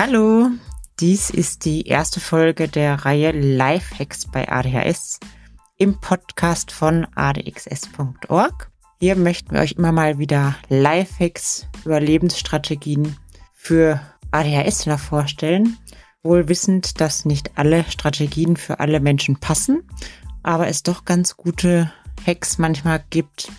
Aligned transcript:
Hallo, 0.00 0.50
dies 1.00 1.28
ist 1.28 1.64
die 1.64 1.88
erste 1.88 2.20
Folge 2.20 2.68
der 2.68 3.04
Reihe 3.04 3.32
Lifehacks 3.32 4.30
bei 4.30 4.48
ADHS 4.48 5.18
im 5.76 6.00
Podcast 6.00 6.70
von 6.70 7.04
adxs.org. 7.16 8.70
Hier 9.00 9.16
möchten 9.16 9.50
wir 9.50 9.60
euch 9.60 9.72
immer 9.72 9.90
mal 9.90 10.20
wieder 10.20 10.54
Lifehacks 10.68 11.66
über 11.84 11.98
Lebensstrategien 11.98 13.16
für 13.52 14.00
ADHSler 14.30 14.98
vorstellen, 14.98 15.76
wohl 16.22 16.48
wissend, 16.48 17.00
dass 17.00 17.24
nicht 17.24 17.58
alle 17.58 17.82
Strategien 17.90 18.56
für 18.56 18.78
alle 18.78 19.00
Menschen 19.00 19.40
passen, 19.40 19.82
aber 20.44 20.68
es 20.68 20.84
doch 20.84 21.06
ganz 21.06 21.36
gute 21.36 21.92
Hacks 22.24 22.58
manchmal 22.58 23.02
gibt, 23.10 23.50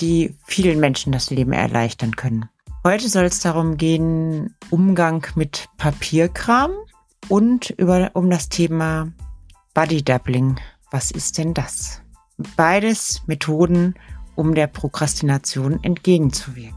die 0.00 0.36
vielen 0.46 0.78
Menschen 0.78 1.10
das 1.10 1.30
Leben 1.30 1.52
erleichtern 1.52 2.14
können. 2.14 2.48
Heute 2.82 3.10
soll 3.10 3.24
es 3.24 3.40
darum 3.40 3.76
gehen, 3.76 4.56
Umgang 4.70 5.26
mit 5.34 5.68
Papierkram 5.76 6.70
und 7.28 7.68
über, 7.68 8.12
um 8.14 8.30
das 8.30 8.48
Thema 8.48 9.12
Body 9.74 10.02
Doubling. 10.02 10.58
Was 10.90 11.10
ist 11.10 11.36
denn 11.36 11.52
das? 11.52 12.00
Beides 12.56 13.20
Methoden, 13.26 13.96
um 14.34 14.54
der 14.54 14.66
Prokrastination 14.66 15.84
entgegenzuwirken. 15.84 16.74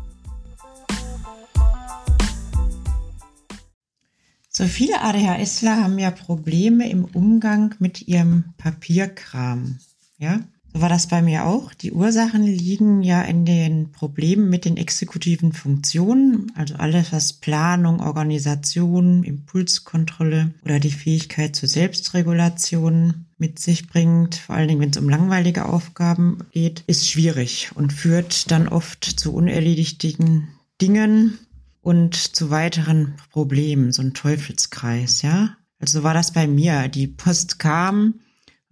So 4.50 4.66
viele 4.66 5.00
ADHSler 5.00 5.82
haben 5.82 5.98
ja 6.00 6.12
Probleme 6.12 6.90
im 6.90 7.06
Umgang 7.06 7.76
mit 7.80 8.10
ihrem 8.10 8.54
Papierkram. 8.58 9.80
Ja, 10.18 10.42
so 10.74 10.82
war 10.82 10.90
das 10.90 11.08
bei 11.08 11.22
mir 11.22 11.46
auch. 11.46 11.74
Die 11.74 11.92
Ursachen 11.92 12.44
liegen 12.44 13.04
ja 13.04 13.22
in 13.22 13.46
den 13.46 13.92
Problemen 13.92 14.50
mit 14.50 14.66
den 14.66 14.76
exekutiven 14.76 15.54
Funktionen, 15.54 16.52
also 16.56 16.76
alles, 16.76 17.12
was 17.12 17.34
Planung, 17.34 18.00
Organisation, 18.00 19.24
Impulskontrolle 19.24 20.52
oder 20.66 20.80
die 20.80 20.92
Fähigkeit 20.92 21.56
zur 21.56 21.70
Selbstregulation 21.70 23.26
mit 23.38 23.60
sich 23.60 23.88
bringt, 23.88 24.36
vor 24.36 24.56
allen 24.56 24.68
Dingen 24.68 24.82
wenn 24.82 24.90
es 24.90 24.98
um 24.98 25.10
langweilige 25.10 25.66
Aufgaben 25.66 26.40
geht, 26.52 26.84
ist 26.88 27.08
schwierig 27.08 27.72
und 27.76 27.94
führt 27.94 28.50
dann 28.50 28.68
oft 28.68 29.04
zu 29.04 29.34
unerledigten 29.34 30.48
Dingen 30.82 31.38
und 31.82 32.16
zu 32.16 32.50
weiteren 32.50 33.14
Problemen, 33.32 33.92
so 33.92 34.02
ein 34.02 34.14
Teufelskreis, 34.14 35.22
ja. 35.22 35.56
Also 35.80 36.02
war 36.02 36.14
das 36.14 36.32
bei 36.32 36.48
mir. 36.48 36.88
Die 36.88 37.08
Post 37.08 37.60
kam, 37.60 38.16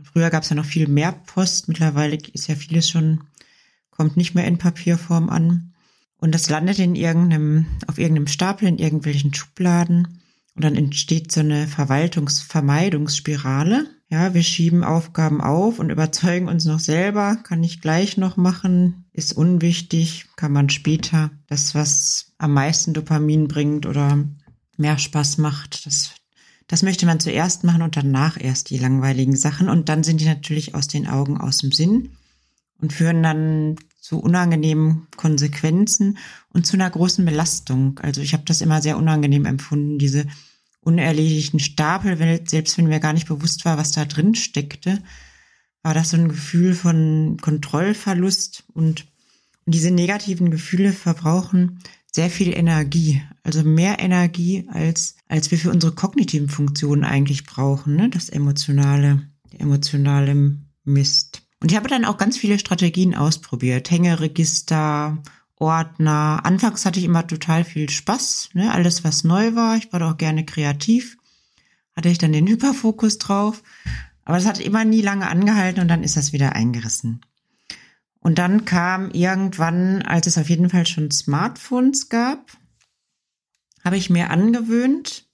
Früher 0.04 0.30
gab 0.30 0.44
es 0.44 0.50
ja 0.50 0.56
noch 0.56 0.66
viel 0.66 0.88
mehr 0.88 1.12
Post. 1.12 1.68
Mittlerweile 1.68 2.16
ist 2.16 2.48
ja 2.48 2.56
vieles 2.56 2.90
schon, 2.90 3.26
kommt 3.90 4.16
nicht 4.18 4.36
mehr 4.36 4.48
in 4.48 4.58
Papierform 4.58 5.30
an. 5.30 5.74
Und 6.18 6.36
das 6.36 6.50
landet 6.50 6.80
in 6.80 6.96
irgendeinem, 6.96 7.66
auf 7.88 7.98
irgendeinem 7.98 8.28
Stapel, 8.28 8.68
in 8.68 8.78
irgendwelchen 8.78 9.34
Schubladen. 9.34 10.20
Und 10.56 10.64
dann 10.64 10.76
entsteht 10.76 11.32
so 11.32 11.40
eine 11.40 11.68
Verwaltungsvermeidungsspirale. 11.68 13.88
Ja, 14.10 14.34
wir 14.34 14.44
schieben 14.44 14.84
Aufgaben 14.84 15.42
auf 15.42 15.80
und 15.80 15.90
überzeugen 15.90 16.50
uns 16.50 16.66
noch 16.66 16.82
selber, 16.82 17.38
kann 17.38 17.64
ich 17.64 17.80
gleich 17.80 18.18
noch 18.18 18.36
machen, 18.36 19.06
ist 19.14 19.32
unwichtig, 19.32 20.26
kann 20.36 20.52
man 20.52 20.70
später. 20.70 21.32
Das, 21.48 21.76
was 21.76 22.34
am 22.38 22.54
meisten 22.54 22.94
Dopamin 22.94 23.48
bringt 23.48 23.86
oder 23.86 24.26
mehr 24.76 24.98
Spaß 24.98 25.38
macht, 25.38 25.86
das 25.86 26.12
das 26.72 26.84
möchte 26.84 27.06
man 27.06 27.20
zuerst 27.20 27.66
machen 27.66 27.82
und 27.82 27.98
danach 27.98 28.40
erst 28.40 28.70
die 28.70 28.78
langweiligen 28.78 29.36
Sachen. 29.36 29.68
Und 29.68 29.90
dann 29.90 30.04
sind 30.04 30.22
die 30.22 30.26
natürlich 30.26 30.74
aus 30.74 30.88
den 30.88 31.06
Augen, 31.06 31.38
aus 31.38 31.58
dem 31.58 31.74
Sinn 31.74 32.12
und 32.80 32.94
führen 32.94 33.22
dann 33.22 33.76
zu 34.00 34.20
unangenehmen 34.20 35.06
Konsequenzen 35.18 36.18
und 36.48 36.66
zu 36.66 36.78
einer 36.78 36.90
großen 36.90 37.26
Belastung. 37.26 38.00
Also 38.00 38.22
ich 38.22 38.32
habe 38.32 38.44
das 38.46 38.62
immer 38.62 38.82
sehr 38.82 38.98
unangenehm 38.98 39.46
empfunden, 39.46 40.00
diese 40.00 40.28
unerledigten 40.80 41.60
Stapel, 41.60 42.18
selbst 42.48 42.78
wenn 42.78 42.88
mir 42.88 43.02
gar 43.02 43.12
nicht 43.12 43.28
bewusst 43.28 43.66
war, 43.66 43.78
was 43.78 43.92
da 43.92 44.06
drin 44.06 44.34
steckte, 44.34 45.04
war 45.84 45.94
das 45.94 46.12
so 46.12 46.18
ein 46.18 46.30
Gefühl 46.30 46.74
von 46.74 47.36
Kontrollverlust 47.42 48.64
und, 48.74 49.08
und 49.66 49.76
diese 49.76 49.92
negativen 49.92 50.50
Gefühle 50.50 50.94
verbrauchen 50.94 51.80
sehr 52.12 52.30
viel 52.30 52.56
Energie, 52.56 53.22
also 53.44 53.64
mehr 53.64 54.00
Energie, 54.00 54.68
als, 54.70 55.16
als 55.28 55.50
wir 55.50 55.58
für 55.58 55.72
unsere 55.72 55.94
kognitiven 55.94 56.50
Funktionen 56.50 57.04
eigentlich 57.04 57.46
brauchen, 57.46 57.96
ne? 57.96 58.10
das 58.10 58.30
emotionale, 58.30 59.28
emotionale 59.58 60.58
Mist. 60.84 61.42
Und 61.62 61.72
ich 61.72 61.78
habe 61.78 61.88
dann 61.88 62.06
auch 62.06 62.18
ganz 62.18 62.38
viele 62.38 62.60
Strategien 62.60 63.16
ausprobiert. 63.16 63.90
Hängeregister, 63.90 65.22
Ordner. 65.56 66.42
Anfangs 66.44 66.86
hatte 66.86 67.00
ich 67.00 67.06
immer 67.06 67.26
total 67.28 67.64
viel 67.64 67.90
Spaß, 67.90 68.50
ne? 68.54 68.72
alles 68.74 69.04
was 69.04 69.24
neu 69.24 69.56
war. 69.56 69.78
Ich 69.78 69.94
war 69.94 70.00
doch 70.00 70.18
gerne 70.18 70.44
kreativ. 70.44 71.18
Hatte 71.96 72.10
ich 72.10 72.18
dann 72.18 72.34
den 72.34 72.48
Hyperfokus 72.48 73.20
drauf. 73.20 73.62
Aber 74.26 74.38
das 74.38 74.48
hat 74.48 74.60
immer 74.60 74.86
nie 74.86 75.02
lange 75.02 75.28
angehalten 75.30 75.82
und 75.82 75.88
dann 75.88 76.04
ist 76.04 76.18
das 76.18 76.34
wieder 76.34 76.54
eingerissen. 76.56 77.22
Und 78.22 78.38
dann 78.38 78.66
kam 78.66 79.12
irgendwann, 79.12 80.04
als 80.04 80.28
es 80.28 80.38
auf 80.38 80.50
jeden 80.50 80.70
Fall 80.70 80.86
schon 80.86 81.12
Smartphones 81.12 82.08
gab, 82.08 82.52
habe 83.84 83.98
ich 83.98 84.12
mir 84.12 84.30
angewöhnt, 84.30 85.26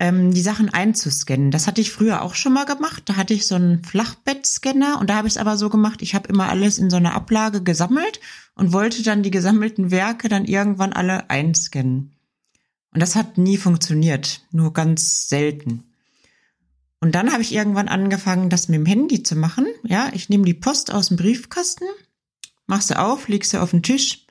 ähm, 0.00 0.34
die 0.34 0.40
Sachen 0.40 0.68
einzuscannen. 0.68 1.52
Das 1.52 1.68
hatte 1.68 1.80
ich 1.80 1.92
früher 1.92 2.22
auch 2.22 2.34
schon 2.34 2.52
mal 2.52 2.66
gemacht. 2.66 3.04
Da 3.06 3.14
hatte 3.16 3.34
ich 3.34 3.46
so 3.46 3.54
einen 3.54 3.84
Flachbettscanner 3.84 4.98
und 5.00 5.08
da 5.08 5.14
habe 5.14 5.28
ich 5.28 5.34
es 5.34 5.38
aber 5.38 5.56
so 5.56 5.70
gemacht, 5.70 6.02
ich 6.02 6.16
habe 6.16 6.28
immer 6.28 6.48
alles 6.48 6.78
in 6.78 6.90
so 6.90 6.96
einer 6.96 7.14
Ablage 7.14 7.62
gesammelt 7.62 8.20
und 8.56 8.72
wollte 8.72 9.04
dann 9.04 9.22
die 9.22 9.30
gesammelten 9.30 9.92
Werke 9.92 10.28
dann 10.28 10.44
irgendwann 10.46 10.92
alle 10.92 11.30
einscannen. 11.30 12.16
Und 12.92 13.00
das 13.00 13.14
hat 13.14 13.38
nie 13.38 13.56
funktioniert, 13.56 14.44
nur 14.50 14.72
ganz 14.72 15.28
selten. 15.28 15.84
Und 17.04 17.14
dann 17.14 17.32
habe 17.32 17.42
ich 17.42 17.54
irgendwann 17.54 17.88
angefangen, 17.88 18.48
das 18.48 18.68
mit 18.68 18.78
dem 18.78 18.86
Handy 18.86 19.22
zu 19.22 19.36
machen. 19.36 19.66
Ja, 19.82 20.08
ich 20.14 20.30
nehme 20.30 20.46
die 20.46 20.54
Post 20.54 20.90
aus 20.90 21.08
dem 21.08 21.18
Briefkasten, 21.18 21.84
mach 22.66 22.80
sie 22.80 22.98
auf, 22.98 23.28
leg 23.28 23.44
sie 23.44 23.60
auf 23.60 23.72
den 23.72 23.82
Tisch 23.82 24.24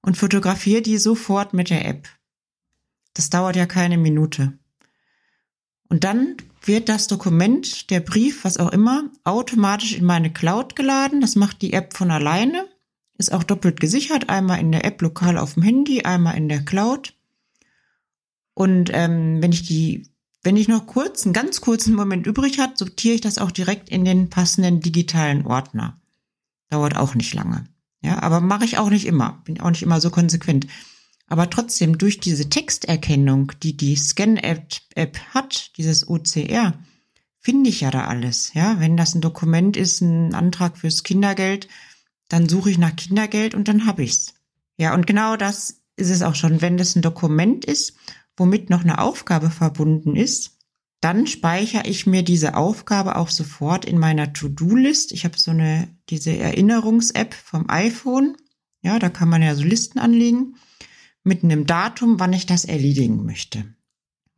und 0.00 0.16
fotografiere 0.16 0.80
die 0.80 0.96
sofort 0.98 1.54
mit 1.54 1.70
der 1.70 1.84
App. 1.84 2.08
Das 3.14 3.30
dauert 3.30 3.56
ja 3.56 3.66
keine 3.66 3.98
Minute. 3.98 4.56
Und 5.88 6.04
dann 6.04 6.36
wird 6.62 6.88
das 6.88 7.08
Dokument, 7.08 7.90
der 7.90 7.98
Brief, 7.98 8.44
was 8.44 8.58
auch 8.58 8.70
immer, 8.70 9.10
automatisch 9.24 9.96
in 9.96 10.04
meine 10.04 10.32
Cloud 10.32 10.76
geladen. 10.76 11.20
Das 11.20 11.34
macht 11.34 11.62
die 11.62 11.72
App 11.72 11.96
von 11.96 12.12
alleine. 12.12 12.64
Ist 13.18 13.32
auch 13.32 13.42
doppelt 13.42 13.80
gesichert. 13.80 14.28
Einmal 14.28 14.60
in 14.60 14.70
der 14.70 14.84
App 14.84 15.02
lokal 15.02 15.36
auf 15.36 15.54
dem 15.54 15.64
Handy, 15.64 16.02
einmal 16.02 16.36
in 16.36 16.48
der 16.48 16.64
Cloud. 16.64 17.12
Und 18.54 18.88
ähm, 18.92 19.42
wenn 19.42 19.50
ich 19.50 19.64
die 19.64 20.09
wenn 20.42 20.56
ich 20.56 20.68
noch 20.68 20.86
kurz, 20.86 21.24
einen 21.24 21.32
ganz 21.32 21.60
kurzen 21.60 21.94
Moment 21.94 22.26
übrig 22.26 22.58
hat, 22.58 22.78
sortiere 22.78 23.14
ich 23.14 23.20
das 23.20 23.38
auch 23.38 23.50
direkt 23.50 23.88
in 23.90 24.04
den 24.04 24.30
passenden 24.30 24.80
digitalen 24.80 25.46
Ordner. 25.46 26.00
Dauert 26.70 26.96
auch 26.96 27.14
nicht 27.14 27.34
lange. 27.34 27.66
Ja, 28.02 28.22
aber 28.22 28.40
mache 28.40 28.64
ich 28.64 28.78
auch 28.78 28.88
nicht 28.88 29.06
immer. 29.06 29.42
Bin 29.44 29.60
auch 29.60 29.70
nicht 29.70 29.82
immer 29.82 30.00
so 30.00 30.10
konsequent. 30.10 30.66
Aber 31.26 31.50
trotzdem, 31.50 31.98
durch 31.98 32.18
diese 32.20 32.48
Texterkennung, 32.48 33.52
die 33.62 33.76
die 33.76 33.96
Scan-App 33.96 35.18
hat, 35.34 35.76
dieses 35.76 36.08
OCR, 36.08 36.74
finde 37.38 37.70
ich 37.70 37.82
ja 37.82 37.90
da 37.90 38.06
alles. 38.06 38.52
Ja, 38.54 38.80
wenn 38.80 38.96
das 38.96 39.14
ein 39.14 39.20
Dokument 39.20 39.76
ist, 39.76 40.00
ein 40.00 40.34
Antrag 40.34 40.78
fürs 40.78 41.02
Kindergeld, 41.02 41.68
dann 42.28 42.48
suche 42.48 42.70
ich 42.70 42.78
nach 42.78 42.96
Kindergeld 42.96 43.54
und 43.54 43.68
dann 43.68 43.86
habe 43.86 44.02
ich's. 44.02 44.34
Ja, 44.76 44.94
und 44.94 45.06
genau 45.06 45.36
das 45.36 45.82
ist 45.96 46.10
es 46.10 46.22
auch 46.22 46.34
schon. 46.34 46.62
Wenn 46.62 46.78
das 46.78 46.96
ein 46.96 47.02
Dokument 47.02 47.64
ist 47.64 47.94
womit 48.40 48.70
noch 48.70 48.80
eine 48.80 48.98
Aufgabe 48.98 49.50
verbunden 49.50 50.16
ist, 50.16 50.56
dann 51.00 51.26
speichere 51.26 51.86
ich 51.86 52.06
mir 52.06 52.22
diese 52.22 52.56
Aufgabe 52.56 53.16
auch 53.16 53.28
sofort 53.28 53.84
in 53.84 53.98
meiner 53.98 54.32
To-Do-List. 54.32 55.12
Ich 55.12 55.24
habe 55.24 55.38
so 55.38 55.50
eine, 55.50 55.88
diese 56.08 56.36
Erinnerungs-App 56.36 57.34
vom 57.34 57.68
iPhone. 57.68 58.36
Ja, 58.82 58.98
da 58.98 59.10
kann 59.10 59.28
man 59.28 59.42
ja 59.42 59.54
so 59.54 59.62
Listen 59.62 59.98
anlegen 59.98 60.56
mit 61.22 61.44
einem 61.44 61.66
Datum, 61.66 62.18
wann 62.18 62.32
ich 62.32 62.46
das 62.46 62.64
erledigen 62.64 63.26
möchte. 63.26 63.74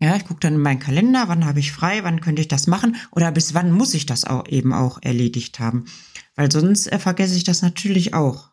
Ja, 0.00 0.16
ich 0.16 0.24
gucke 0.24 0.40
dann 0.40 0.54
in 0.54 0.60
meinen 0.60 0.80
Kalender, 0.80 1.28
wann 1.28 1.44
habe 1.44 1.60
ich 1.60 1.70
frei, 1.70 2.02
wann 2.02 2.20
könnte 2.20 2.42
ich 2.42 2.48
das 2.48 2.66
machen 2.66 2.96
oder 3.12 3.30
bis 3.30 3.54
wann 3.54 3.70
muss 3.70 3.94
ich 3.94 4.04
das 4.04 4.24
auch 4.24 4.48
eben 4.48 4.72
auch 4.72 5.00
erledigt 5.00 5.60
haben. 5.60 5.84
Weil 6.34 6.50
sonst 6.50 6.90
äh, 6.90 6.98
vergesse 6.98 7.36
ich 7.36 7.44
das 7.44 7.62
natürlich 7.62 8.14
auch. 8.14 8.50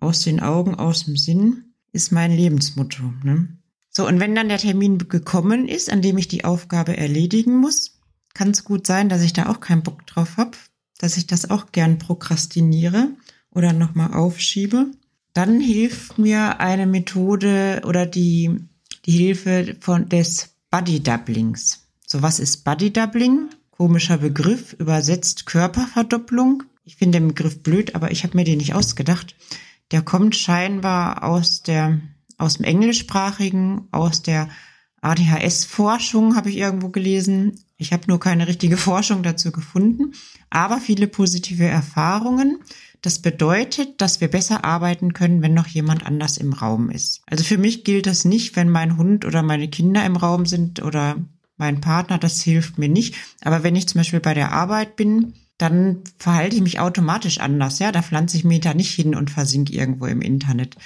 Aus 0.00 0.22
den 0.22 0.40
Augen, 0.40 0.76
aus 0.76 1.04
dem 1.04 1.18
Sinn 1.18 1.74
ist 1.92 2.10
mein 2.10 2.32
Lebensmotto. 2.32 3.12
Ne? 3.22 3.58
So, 3.90 4.06
und 4.06 4.20
wenn 4.20 4.34
dann 4.34 4.48
der 4.48 4.58
Termin 4.58 4.98
gekommen 5.08 5.68
ist, 5.68 5.90
an 5.90 6.02
dem 6.02 6.18
ich 6.18 6.28
die 6.28 6.44
Aufgabe 6.44 6.96
erledigen 6.96 7.56
muss, 7.56 7.98
kann 8.34 8.50
es 8.50 8.64
gut 8.64 8.86
sein, 8.86 9.08
dass 9.08 9.22
ich 9.22 9.32
da 9.32 9.48
auch 9.48 9.60
keinen 9.60 9.82
Bock 9.82 10.06
drauf 10.06 10.36
habe, 10.36 10.52
dass 10.98 11.16
ich 11.16 11.26
das 11.26 11.50
auch 11.50 11.72
gern 11.72 11.98
prokrastiniere 11.98 13.08
oder 13.50 13.72
nochmal 13.72 14.14
aufschiebe. 14.14 14.92
Dann 15.32 15.60
hilft 15.60 16.18
mir 16.18 16.60
eine 16.60 16.86
Methode 16.86 17.82
oder 17.86 18.06
die, 18.06 18.68
die 19.06 19.12
Hilfe 19.12 19.76
von 19.80 20.08
des 20.08 20.50
Body 20.70 21.00
Doublings. 21.02 21.88
So, 22.06 22.22
was 22.22 22.40
ist 22.40 22.64
Body 22.64 22.92
Doubling? 22.92 23.48
Komischer 23.70 24.18
Begriff, 24.18 24.72
übersetzt 24.72 25.46
Körperverdopplung. 25.46 26.64
Ich 26.84 26.96
finde 26.96 27.20
den 27.20 27.28
Begriff 27.28 27.62
blöd, 27.62 27.94
aber 27.94 28.10
ich 28.10 28.24
habe 28.24 28.36
mir 28.36 28.44
den 28.44 28.58
nicht 28.58 28.74
ausgedacht. 28.74 29.36
Der 29.90 30.02
kommt 30.02 30.36
scheinbar 30.36 31.22
aus 31.22 31.62
der 31.62 32.00
aus 32.38 32.54
dem 32.54 32.64
englischsprachigen, 32.64 33.88
aus 33.90 34.22
der 34.22 34.48
ADHS-Forschung 35.00 36.34
habe 36.34 36.50
ich 36.50 36.56
irgendwo 36.56 36.88
gelesen. 36.88 37.60
Ich 37.76 37.92
habe 37.92 38.04
nur 38.06 38.18
keine 38.18 38.48
richtige 38.48 38.76
Forschung 38.88 39.22
dazu 39.22 39.52
gefunden, 39.52 40.12
aber 40.50 40.78
viele 40.78 41.06
positive 41.06 41.66
Erfahrungen. 41.66 42.60
Das 43.00 43.20
bedeutet, 43.20 44.00
dass 44.00 44.20
wir 44.20 44.28
besser 44.28 44.64
arbeiten 44.64 45.12
können, 45.12 45.40
wenn 45.40 45.54
noch 45.54 45.68
jemand 45.68 46.04
anders 46.04 46.36
im 46.36 46.52
Raum 46.52 46.90
ist. 46.90 47.22
Also 47.26 47.44
für 47.44 47.58
mich 47.58 47.84
gilt 47.84 48.06
das 48.06 48.24
nicht, 48.24 48.56
wenn 48.56 48.70
mein 48.70 48.96
Hund 48.96 49.24
oder 49.24 49.42
meine 49.42 49.68
Kinder 49.68 50.04
im 50.04 50.16
Raum 50.16 50.46
sind 50.46 50.82
oder 50.82 51.16
mein 51.56 51.80
Partner, 51.80 52.18
das 52.18 52.40
hilft 52.40 52.78
mir 52.78 52.88
nicht. 52.88 53.14
Aber 53.42 53.62
wenn 53.62 53.76
ich 53.76 53.88
zum 53.88 54.00
Beispiel 54.00 54.20
bei 54.20 54.34
der 54.34 54.52
Arbeit 54.52 54.96
bin, 54.96 55.34
dann 55.58 56.02
verhalte 56.18 56.56
ich 56.56 56.62
mich 56.62 56.80
automatisch 56.80 57.38
anders. 57.38 57.78
Ja, 57.80 57.92
da 57.92 58.02
pflanze 58.02 58.36
ich 58.36 58.44
mich 58.44 58.60
da 58.60 58.74
nicht 58.74 58.94
hin 58.94 59.14
und 59.14 59.30
versinke 59.30 59.72
irgendwo 59.72 60.06
im 60.06 60.22
Internet. 60.22 60.76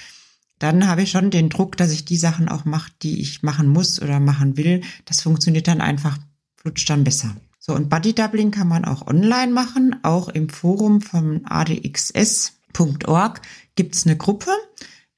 Dann 0.63 0.87
habe 0.87 1.01
ich 1.01 1.11
schon 1.11 1.29
den 1.29 1.49
Druck, 1.49 1.75
dass 1.75 1.91
ich 1.91 2.05
die 2.05 2.15
Sachen 2.15 2.47
auch 2.47 2.63
mache, 2.63 2.89
die 3.01 3.19
ich 3.19 3.43
machen 3.43 3.67
muss 3.67 4.01
oder 4.01 4.21
machen 4.21 4.55
will. 4.55 4.79
Das 5.03 5.19
funktioniert 5.19 5.67
dann 5.67 5.81
einfach, 5.81 6.17
flutscht 6.55 6.89
dann 6.89 7.03
besser. 7.03 7.35
So, 7.59 7.75
und 7.75 7.89
Buddy 7.89 8.15
Doubling 8.15 8.51
kann 8.51 8.69
man 8.69 8.85
auch 8.85 9.05
online 9.05 9.51
machen. 9.51 9.97
Auch 10.03 10.29
im 10.29 10.47
Forum 10.47 11.01
vom 11.01 11.41
adxs.org 11.43 13.41
gibt's 13.75 14.05
eine 14.05 14.15
Gruppe. 14.15 14.51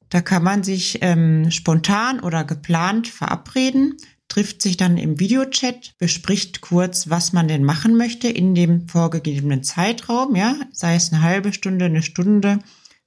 Da 0.09 0.21
kann 0.21 0.42
man 0.42 0.63
sich 0.63 0.97
ähm, 1.01 1.51
spontan 1.51 2.21
oder 2.21 2.44
geplant 2.44 3.07
verabreden 3.07 3.98
trifft 4.27 4.63
sich 4.63 4.75
dann 4.75 4.98
im 4.98 5.19
Videochat, 5.19 5.94
bespricht 6.00 6.62
kurz, 6.62 7.12
was 7.12 7.31
man 7.31 7.48
denn 7.48 7.63
machen 7.63 7.95
möchte 7.95 8.27
in 8.27 8.56
dem 8.56 8.88
vorgegebenen 8.88 9.62
Zeitraum, 9.62 10.36
ja, 10.36 10.56
sei 10.71 10.95
es 10.95 11.13
eine 11.13 11.21
halbe 11.21 11.53
Stunde, 11.53 11.86
eine 11.86 12.01
Stunde, 12.01 12.57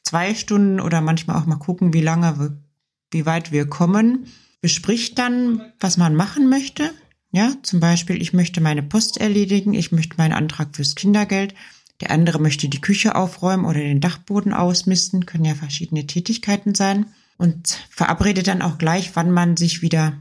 zwei 0.08 0.34
Stunden 0.34 0.80
oder 0.80 1.02
manchmal 1.02 1.36
auch 1.36 1.44
mal 1.44 1.56
gucken, 1.56 1.92
wie 1.92 2.00
lange, 2.00 2.58
wie 3.10 3.26
weit 3.26 3.52
wir 3.52 3.68
kommen, 3.68 4.26
bespricht 4.62 5.18
dann, 5.18 5.60
was 5.80 5.98
man 5.98 6.14
machen 6.16 6.48
möchte. 6.48 6.90
Ja, 7.30 7.52
zum 7.62 7.78
Beispiel, 7.78 8.22
ich 8.22 8.32
möchte 8.32 8.62
meine 8.62 8.82
Post 8.82 9.18
erledigen, 9.18 9.74
ich 9.74 9.92
möchte 9.92 10.16
meinen 10.16 10.32
Antrag 10.32 10.74
fürs 10.74 10.94
Kindergeld, 10.94 11.54
der 12.00 12.10
andere 12.10 12.38
möchte 12.38 12.70
die 12.70 12.80
Küche 12.80 13.16
aufräumen 13.16 13.66
oder 13.66 13.80
den 13.80 14.00
Dachboden 14.00 14.54
ausmisten, 14.54 15.26
können 15.26 15.44
ja 15.44 15.54
verschiedene 15.54 16.06
Tätigkeiten 16.06 16.74
sein 16.74 17.06
und 17.36 17.78
verabredet 17.90 18.46
dann 18.46 18.62
auch 18.62 18.78
gleich, 18.78 19.10
wann 19.14 19.30
man 19.30 19.58
sich 19.58 19.82
wieder 19.82 20.14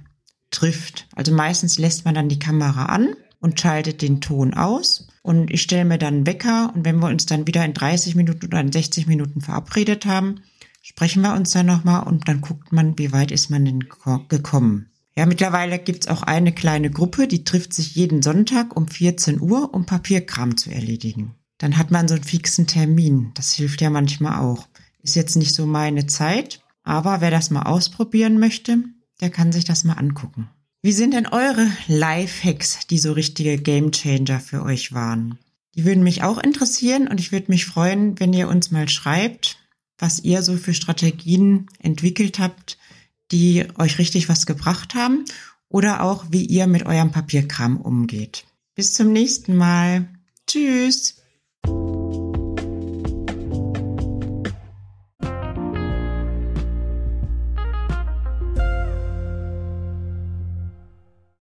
trifft. 0.51 1.07
Also 1.15 1.33
meistens 1.33 1.77
lässt 1.77 2.03
man 2.03 2.13
dann 2.13 2.27
die 2.27 2.39
Kamera 2.39 2.87
an 2.87 3.15
und 3.39 3.59
schaltet 3.61 4.01
den 4.01 4.19
Ton 4.19 4.53
aus. 4.53 5.07
Und 5.27 5.51
ich 5.51 5.61
stelle 5.61 5.83
mir 5.83 5.97
dann 5.97 6.13
einen 6.13 6.25
Wecker 6.25 6.71
und 6.73 6.85
wenn 6.85 6.99
wir 6.99 7.09
uns 7.09 7.25
dann 7.25 7.47
wieder 7.47 7.65
in 7.65 7.73
30 7.73 8.15
Minuten 8.15 8.45
oder 8.45 8.61
in 8.61 8.71
60 8.71 9.07
Minuten 9.07 9.41
verabredet 9.41 10.05
haben, 10.05 10.39
sprechen 10.81 11.21
wir 11.21 11.33
uns 11.33 11.51
dann 11.51 11.65
nochmal 11.65 12.07
und 12.07 12.29
dann 12.29 12.39
guckt 12.39 12.71
man, 12.71 12.97
wie 12.97 13.11
weit 13.11 13.31
ist 13.31 13.49
man 13.49 13.65
denn 13.65 13.89
gekommen. 14.29 14.89
Ja, 15.17 15.25
mittlerweile 15.25 15.79
gibt's 15.79 16.07
auch 16.07 16.23
eine 16.23 16.53
kleine 16.53 16.89
Gruppe, 16.89 17.27
die 17.27 17.43
trifft 17.43 17.73
sich 17.73 17.93
jeden 17.93 18.21
Sonntag 18.21 18.77
um 18.77 18.87
14 18.87 19.41
Uhr, 19.41 19.73
um 19.73 19.85
Papierkram 19.85 20.55
zu 20.55 20.71
erledigen. 20.71 21.35
Dann 21.57 21.77
hat 21.77 21.91
man 21.91 22.07
so 22.07 22.15
einen 22.15 22.23
fixen 22.23 22.65
Termin. 22.65 23.31
Das 23.33 23.51
hilft 23.51 23.81
ja 23.81 23.89
manchmal 23.89 24.39
auch. 24.39 24.69
Ist 25.03 25.17
jetzt 25.17 25.35
nicht 25.35 25.53
so 25.53 25.65
meine 25.65 26.07
Zeit, 26.07 26.61
aber 26.83 27.19
wer 27.19 27.31
das 27.31 27.49
mal 27.49 27.63
ausprobieren 27.63 28.39
möchte, 28.39 28.77
der 29.19 29.29
kann 29.29 29.51
sich 29.51 29.65
das 29.65 29.83
mal 29.83 29.95
angucken. 29.95 30.49
Wie 30.81 30.91
sind 30.91 31.13
denn 31.13 31.27
eure 31.27 31.67
Lifehacks, 31.87 32.87
die 32.87 32.99
so 32.99 33.11
richtige 33.13 33.57
Gamechanger 33.57 34.39
für 34.39 34.63
euch 34.63 34.93
waren? 34.93 35.39
Die 35.75 35.85
würden 35.85 36.03
mich 36.03 36.23
auch 36.23 36.37
interessieren 36.37 37.07
und 37.07 37.19
ich 37.19 37.31
würde 37.31 37.51
mich 37.51 37.65
freuen, 37.65 38.19
wenn 38.19 38.33
ihr 38.33 38.47
uns 38.47 38.71
mal 38.71 38.87
schreibt, 38.87 39.57
was 39.97 40.19
ihr 40.19 40.41
so 40.41 40.55
für 40.55 40.73
Strategien 40.73 41.67
entwickelt 41.79 42.39
habt, 42.39 42.77
die 43.31 43.65
euch 43.77 43.97
richtig 43.99 44.29
was 44.29 44.45
gebracht 44.45 44.95
haben 44.95 45.25
oder 45.69 46.03
auch 46.03 46.25
wie 46.29 46.45
ihr 46.45 46.67
mit 46.67 46.85
eurem 46.85 47.11
Papierkram 47.11 47.77
umgeht. 47.77 48.45
Bis 48.75 48.93
zum 48.93 49.11
nächsten 49.11 49.55
Mal. 49.55 50.07
Tschüss. 50.45 51.17